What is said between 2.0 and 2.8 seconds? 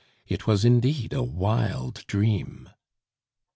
dream!